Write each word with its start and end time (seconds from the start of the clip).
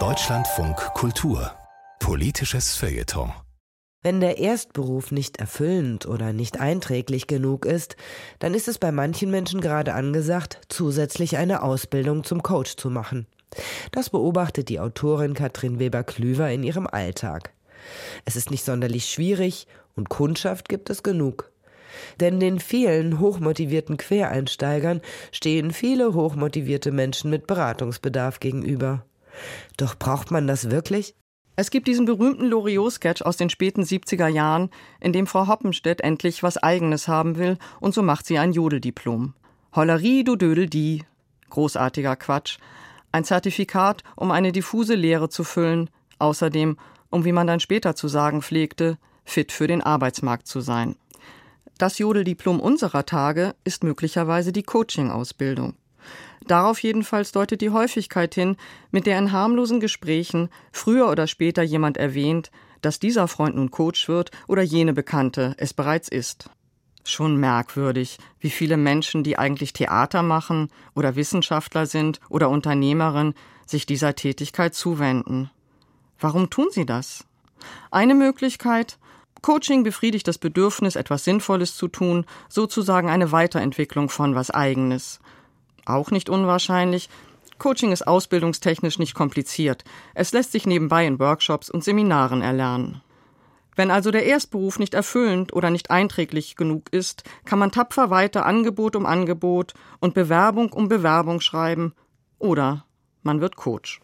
Deutschlandfunk 0.00 0.74
Kultur 0.94 1.52
Politisches 2.00 2.74
Feuilleton 2.74 3.32
wenn 4.02 4.20
der 4.20 4.38
Erstberuf 4.38 5.12
nicht 5.12 5.36
erfüllend 5.36 6.04
oder 6.04 6.32
nicht 6.32 6.58
einträglich 6.58 7.28
genug 7.28 7.64
ist, 7.64 7.94
dann 8.40 8.52
ist 8.52 8.66
es 8.66 8.78
bei 8.78 8.90
manchen 8.90 9.30
Menschen 9.30 9.60
gerade 9.60 9.94
angesagt, 9.94 10.60
zusätzlich 10.68 11.36
eine 11.36 11.62
Ausbildung 11.62 12.24
zum 12.24 12.42
Coach 12.42 12.74
zu 12.74 12.90
machen. 12.90 13.28
Das 13.92 14.10
beobachtet 14.10 14.70
die 14.70 14.80
Autorin 14.80 15.34
Katrin 15.34 15.78
Weber-Klüver 15.78 16.50
in 16.50 16.64
ihrem 16.64 16.88
Alltag. 16.88 17.52
Es 18.24 18.34
ist 18.34 18.50
nicht 18.50 18.64
sonderlich 18.64 19.06
schwierig 19.06 19.68
und 19.94 20.08
Kundschaft 20.08 20.68
gibt 20.68 20.90
es 20.90 21.04
genug. 21.04 21.53
Denn 22.20 22.40
den 22.40 22.60
vielen 22.60 23.20
hochmotivierten 23.20 23.96
Quereinsteigern 23.96 25.00
stehen 25.32 25.72
viele 25.72 26.14
hochmotivierte 26.14 26.92
Menschen 26.92 27.30
mit 27.30 27.46
Beratungsbedarf 27.46 28.40
gegenüber. 28.40 29.04
Doch 29.76 29.98
braucht 29.98 30.30
man 30.30 30.46
das 30.46 30.70
wirklich? 30.70 31.14
Es 31.56 31.70
gibt 31.70 31.86
diesen 31.86 32.04
berühmten 32.04 32.46
Loriot-Sketch 32.46 33.22
aus 33.22 33.36
den 33.36 33.48
späten 33.48 33.82
70er 33.82 34.26
Jahren, 34.26 34.70
in 35.00 35.12
dem 35.12 35.26
Frau 35.26 35.46
Hoppenstedt 35.46 36.00
endlich 36.00 36.42
was 36.42 36.56
Eigenes 36.56 37.06
haben 37.06 37.36
will 37.38 37.58
und 37.80 37.94
so 37.94 38.02
macht 38.02 38.26
sie 38.26 38.38
ein 38.38 38.52
Jodeldiplom. 38.52 39.34
Hollerie, 39.72 40.24
du 40.24 40.34
Dödel, 40.36 40.68
die. 40.68 41.04
Großartiger 41.50 42.16
Quatsch. 42.16 42.58
Ein 43.12 43.24
Zertifikat, 43.24 44.02
um 44.16 44.32
eine 44.32 44.50
diffuse 44.50 44.96
Lehre 44.96 45.28
zu 45.28 45.44
füllen, 45.44 45.90
außerdem, 46.18 46.76
um 47.10 47.24
wie 47.24 47.32
man 47.32 47.46
dann 47.46 47.60
später 47.60 47.94
zu 47.94 48.08
sagen 48.08 48.42
pflegte, 48.42 48.98
fit 49.24 49.52
für 49.52 49.68
den 49.68 49.80
Arbeitsmarkt 49.80 50.48
zu 50.48 50.60
sein. 50.60 50.96
Das 51.78 51.98
Jodeldiplom 51.98 52.60
unserer 52.60 53.04
Tage 53.04 53.54
ist 53.64 53.82
möglicherweise 53.82 54.52
die 54.52 54.62
Coaching-Ausbildung. 54.62 55.74
Darauf 56.46 56.82
jedenfalls 56.82 57.32
deutet 57.32 57.62
die 57.62 57.70
Häufigkeit 57.70 58.34
hin, 58.34 58.56
mit 58.90 59.06
der 59.06 59.18
in 59.18 59.32
harmlosen 59.32 59.80
Gesprächen 59.80 60.50
früher 60.72 61.10
oder 61.10 61.26
später 61.26 61.62
jemand 61.62 61.96
erwähnt, 61.96 62.50
dass 62.82 62.98
dieser 62.98 63.28
Freund 63.28 63.56
nun 63.56 63.70
Coach 63.70 64.08
wird 64.08 64.30
oder 64.46 64.62
jene 64.62 64.92
Bekannte 64.92 65.54
es 65.56 65.72
bereits 65.72 66.08
ist. 66.08 66.50
Schon 67.02 67.36
merkwürdig, 67.36 68.18
wie 68.40 68.50
viele 68.50 68.76
Menschen, 68.76 69.24
die 69.24 69.38
eigentlich 69.38 69.72
Theater 69.72 70.22
machen 70.22 70.68
oder 70.94 71.16
Wissenschaftler 71.16 71.86
sind 71.86 72.20
oder 72.28 72.50
Unternehmerin, 72.50 73.34
sich 73.66 73.86
dieser 73.86 74.14
Tätigkeit 74.14 74.74
zuwenden. 74.74 75.50
Warum 76.18 76.50
tun 76.50 76.68
sie 76.70 76.86
das? 76.86 77.24
Eine 77.90 78.14
Möglichkeit, 78.14 78.98
Coaching 79.44 79.82
befriedigt 79.82 80.26
das 80.26 80.38
Bedürfnis, 80.38 80.96
etwas 80.96 81.24
Sinnvolles 81.24 81.76
zu 81.76 81.86
tun, 81.86 82.24
sozusagen 82.48 83.10
eine 83.10 83.30
Weiterentwicklung 83.30 84.08
von 84.08 84.34
was 84.34 84.50
eigenes. 84.50 85.20
Auch 85.84 86.10
nicht 86.10 86.30
unwahrscheinlich. 86.30 87.10
Coaching 87.58 87.92
ist 87.92 88.06
ausbildungstechnisch 88.06 88.98
nicht 88.98 89.14
kompliziert. 89.14 89.84
Es 90.14 90.32
lässt 90.32 90.52
sich 90.52 90.64
nebenbei 90.66 91.06
in 91.06 91.18
Workshops 91.18 91.68
und 91.68 91.84
Seminaren 91.84 92.40
erlernen. 92.40 93.02
Wenn 93.76 93.90
also 93.90 94.10
der 94.10 94.24
Erstberuf 94.24 94.78
nicht 94.78 94.94
erfüllend 94.94 95.52
oder 95.52 95.68
nicht 95.68 95.90
einträglich 95.90 96.56
genug 96.56 96.90
ist, 96.90 97.24
kann 97.44 97.58
man 97.58 97.70
tapfer 97.70 98.08
weiter 98.08 98.46
Angebot 98.46 98.96
um 98.96 99.04
Angebot 99.04 99.74
und 100.00 100.14
Bewerbung 100.14 100.72
um 100.72 100.88
Bewerbung 100.88 101.42
schreiben 101.42 101.92
oder 102.38 102.86
man 103.22 103.42
wird 103.42 103.56
Coach. 103.56 104.00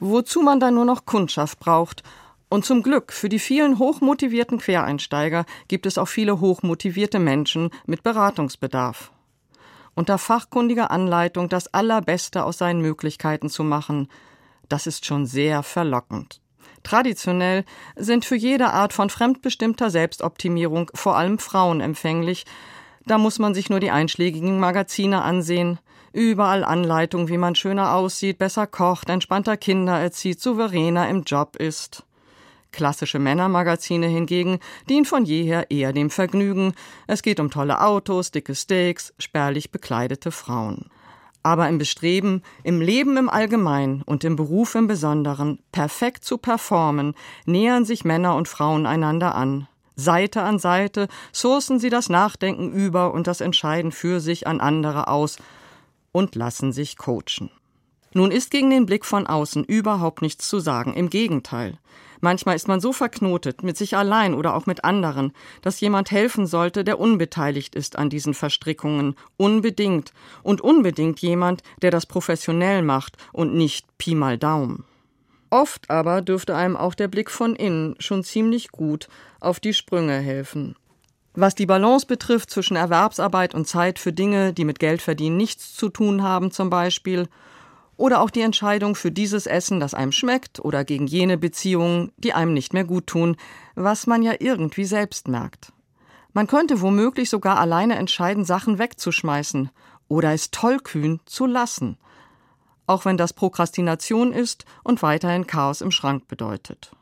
Wozu 0.00 0.40
man 0.40 0.60
dann 0.60 0.76
nur 0.76 0.86
noch 0.86 1.04
Kundschaft 1.04 1.58
braucht. 1.58 2.02
Und 2.48 2.64
zum 2.64 2.82
Glück 2.82 3.12
für 3.12 3.28
die 3.28 3.38
vielen 3.38 3.78
hochmotivierten 3.78 4.58
Quereinsteiger 4.58 5.44
gibt 5.68 5.86
es 5.86 5.98
auch 5.98 6.08
viele 6.08 6.40
hochmotivierte 6.40 7.18
Menschen 7.18 7.70
mit 7.86 8.02
Beratungsbedarf 8.02 9.12
unter 9.98 10.16
fachkundiger 10.16 10.92
Anleitung 10.92 11.48
das 11.48 11.74
Allerbeste 11.74 12.44
aus 12.44 12.58
seinen 12.58 12.80
Möglichkeiten 12.80 13.50
zu 13.50 13.64
machen, 13.64 14.08
das 14.68 14.86
ist 14.86 15.04
schon 15.04 15.26
sehr 15.26 15.64
verlockend. 15.64 16.40
Traditionell 16.84 17.64
sind 17.96 18.24
für 18.24 18.36
jede 18.36 18.68
Art 18.72 18.92
von 18.92 19.10
fremdbestimmter 19.10 19.90
Selbstoptimierung 19.90 20.92
vor 20.94 21.16
allem 21.16 21.40
Frauen 21.40 21.80
empfänglich. 21.80 22.46
Da 23.06 23.18
muss 23.18 23.40
man 23.40 23.54
sich 23.54 23.70
nur 23.70 23.80
die 23.80 23.90
einschlägigen 23.90 24.60
Magazine 24.60 25.22
ansehen. 25.22 25.80
Überall 26.12 26.62
Anleitung, 26.62 27.26
wie 27.26 27.36
man 27.36 27.56
schöner 27.56 27.92
aussieht, 27.94 28.38
besser 28.38 28.68
kocht, 28.68 29.10
entspannter 29.10 29.56
Kinder 29.56 29.98
erzieht, 29.98 30.40
souveräner 30.40 31.08
im 31.08 31.24
Job 31.24 31.56
ist. 31.56 32.04
Klassische 32.72 33.18
Männermagazine 33.18 34.06
hingegen 34.06 34.58
dienen 34.88 35.04
von 35.04 35.24
jeher 35.24 35.70
eher 35.70 35.92
dem 35.92 36.10
Vergnügen. 36.10 36.74
Es 37.06 37.22
geht 37.22 37.40
um 37.40 37.50
tolle 37.50 37.80
Autos, 37.80 38.30
dicke 38.30 38.54
Steaks, 38.54 39.14
spärlich 39.18 39.70
bekleidete 39.70 40.30
Frauen. 40.30 40.90
Aber 41.42 41.68
im 41.68 41.78
Bestreben, 41.78 42.42
im 42.62 42.80
Leben 42.80 43.16
im 43.16 43.28
Allgemeinen 43.28 44.02
und 44.02 44.22
im 44.24 44.36
Beruf 44.36 44.74
im 44.74 44.86
Besonderen 44.86 45.60
perfekt 45.72 46.24
zu 46.24 46.36
performen, 46.36 47.14
nähern 47.46 47.84
sich 47.84 48.04
Männer 48.04 48.34
und 48.34 48.48
Frauen 48.48 48.86
einander 48.86 49.34
an. 49.34 49.66
Seite 49.96 50.42
an 50.42 50.58
Seite 50.58 51.08
sourcen 51.32 51.80
sie 51.80 51.90
das 51.90 52.08
Nachdenken 52.08 52.70
über 52.70 53.12
und 53.12 53.26
das 53.26 53.40
Entscheiden 53.40 53.92
für 53.92 54.20
sich 54.20 54.46
an 54.46 54.60
andere 54.60 55.08
aus 55.08 55.38
und 56.12 56.34
lassen 56.34 56.72
sich 56.72 56.96
coachen. 56.96 57.50
Nun 58.18 58.32
ist 58.32 58.50
gegen 58.50 58.70
den 58.70 58.84
Blick 58.84 59.04
von 59.04 59.28
außen 59.28 59.62
überhaupt 59.62 60.22
nichts 60.22 60.48
zu 60.48 60.58
sagen. 60.58 60.92
Im 60.92 61.08
Gegenteil. 61.08 61.78
Manchmal 62.20 62.56
ist 62.56 62.66
man 62.66 62.80
so 62.80 62.92
verknotet, 62.92 63.62
mit 63.62 63.76
sich 63.76 63.96
allein 63.96 64.34
oder 64.34 64.56
auch 64.56 64.66
mit 64.66 64.82
anderen, 64.82 65.32
dass 65.62 65.78
jemand 65.78 66.10
helfen 66.10 66.44
sollte, 66.44 66.82
der 66.82 66.98
unbeteiligt 66.98 67.76
ist 67.76 67.94
an 67.96 68.10
diesen 68.10 68.34
Verstrickungen. 68.34 69.14
Unbedingt. 69.36 70.12
Und 70.42 70.60
unbedingt 70.60 71.20
jemand, 71.20 71.62
der 71.80 71.92
das 71.92 72.06
professionell 72.06 72.82
macht 72.82 73.16
und 73.32 73.54
nicht 73.54 73.86
Pi 73.98 74.16
mal 74.16 74.36
Daumen. 74.36 74.82
Oft 75.50 75.88
aber 75.88 76.20
dürfte 76.20 76.56
einem 76.56 76.76
auch 76.76 76.94
der 76.94 77.06
Blick 77.06 77.30
von 77.30 77.54
innen 77.54 77.94
schon 78.00 78.24
ziemlich 78.24 78.72
gut 78.72 79.06
auf 79.38 79.60
die 79.60 79.74
Sprünge 79.74 80.18
helfen. 80.18 80.74
Was 81.34 81.54
die 81.54 81.66
Balance 81.66 82.04
betrifft 82.04 82.50
zwischen 82.50 82.76
Erwerbsarbeit 82.76 83.54
und 83.54 83.68
Zeit 83.68 84.00
für 84.00 84.12
Dinge, 84.12 84.52
die 84.52 84.64
mit 84.64 84.80
Geldverdienen 84.80 85.36
nichts 85.36 85.76
zu 85.76 85.88
tun 85.88 86.24
haben, 86.24 86.50
zum 86.50 86.68
Beispiel, 86.68 87.28
oder 87.98 88.22
auch 88.22 88.30
die 88.30 88.40
Entscheidung 88.40 88.94
für 88.94 89.10
dieses 89.10 89.46
Essen, 89.46 89.80
das 89.80 89.92
einem 89.92 90.12
schmeckt, 90.12 90.60
oder 90.60 90.84
gegen 90.84 91.06
jene 91.06 91.36
Beziehungen, 91.36 92.12
die 92.16 92.32
einem 92.32 92.54
nicht 92.54 92.72
mehr 92.72 92.84
gut 92.84 93.08
tun, 93.08 93.36
was 93.74 94.06
man 94.06 94.22
ja 94.22 94.34
irgendwie 94.38 94.84
selbst 94.84 95.28
merkt. 95.28 95.72
Man 96.32 96.46
könnte 96.46 96.80
womöglich 96.80 97.28
sogar 97.28 97.58
alleine 97.58 97.96
entscheiden, 97.96 98.44
Sachen 98.44 98.78
wegzuschmeißen 98.78 99.70
oder 100.06 100.32
es 100.32 100.52
tollkühn 100.52 101.20
zu 101.26 101.44
lassen, 101.46 101.98
auch 102.86 103.04
wenn 103.04 103.16
das 103.16 103.32
Prokrastination 103.32 104.32
ist 104.32 104.64
und 104.84 105.02
weiterhin 105.02 105.48
Chaos 105.48 105.80
im 105.80 105.90
Schrank 105.90 106.28
bedeutet. 106.28 106.92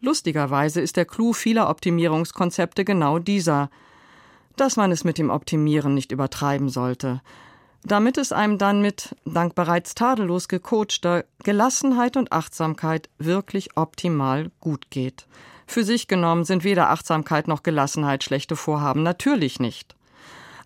Lustigerweise 0.00 0.80
ist 0.80 0.96
der 0.96 1.04
Clou 1.04 1.32
vieler 1.32 1.70
Optimierungskonzepte 1.70 2.84
genau 2.84 3.20
dieser, 3.20 3.70
dass 4.56 4.76
man 4.76 4.90
es 4.90 5.04
mit 5.04 5.16
dem 5.16 5.30
Optimieren 5.30 5.94
nicht 5.94 6.10
übertreiben 6.10 6.68
sollte, 6.68 7.20
damit 7.82 8.18
es 8.18 8.32
einem 8.32 8.58
dann 8.58 8.82
mit, 8.82 9.16
dank 9.24 9.54
bereits 9.54 9.94
tadellos 9.94 10.48
gecoachter 10.48 11.24
Gelassenheit 11.42 12.16
und 12.16 12.32
Achtsamkeit 12.32 13.08
wirklich 13.18 13.76
optimal 13.76 14.50
gut 14.60 14.90
geht. 14.90 15.26
Für 15.66 15.84
sich 15.84 16.08
genommen 16.08 16.44
sind 16.44 16.64
weder 16.64 16.90
Achtsamkeit 16.90 17.48
noch 17.48 17.62
Gelassenheit 17.62 18.24
schlechte 18.24 18.56
Vorhaben, 18.56 19.02
natürlich 19.02 19.60
nicht. 19.60 19.94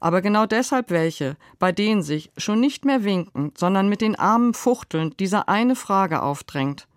Aber 0.01 0.21
genau 0.21 0.45
deshalb 0.45 0.91
welche, 0.91 1.37
bei 1.59 1.73
denen 1.73 2.03
sich 2.03 2.31
schon 2.37 2.61
nicht 2.61 2.85
mehr 2.85 3.05
winkend, 3.05 3.59
sondern 3.59 3.89
mit 3.89 4.01
den 4.01 4.17
Armen 4.17 4.53
fuchtelnd 4.53 5.21
diese 5.21 5.49
eine 5.49 5.77
Frage 5.77 6.23
aufdrängt. 6.23 6.89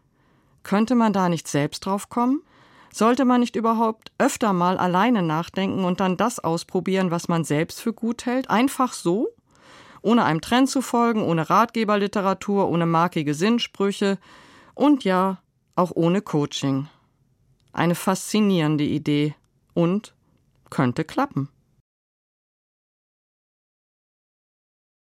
Könnte 0.64 0.96
man 0.96 1.14
da 1.14 1.30
nicht 1.30 1.48
selbst 1.48 1.86
drauf 1.86 2.10
kommen? 2.10 2.42
Sollte 2.92 3.26
man 3.26 3.40
nicht 3.42 3.56
überhaupt 3.56 4.12
öfter 4.18 4.54
mal 4.54 4.78
alleine 4.78 5.22
nachdenken 5.22 5.86
und 5.86 6.00
dann 6.00 6.18
das 6.18 6.40
ausprobieren, 6.40 7.12
was 7.12 7.28
man 7.28 7.44
selbst 7.44 7.80
für 7.80 7.94
gut 7.94 8.26
hält? 8.26 8.50
Einfach 8.50 8.92
so? 8.92 9.30
Ohne 10.07 10.23
einem 10.23 10.40
Trend 10.40 10.69
zu 10.69 10.81
folgen, 10.81 11.22
ohne 11.22 11.50
Ratgeberliteratur, 11.50 12.69
ohne 12.69 12.85
markige 12.85 13.34
Sinnsprüche 13.34 14.18
und 14.74 15.04
ja, 15.04 15.39
auch 15.75 15.92
ohne 15.94 16.21
Coaching. 16.21 16.88
Eine 17.74 17.94
faszinierende 17.94 18.86
Idee 18.86 19.36
und 19.74 20.13
könnte 20.69 21.04
klappen. 21.04 21.50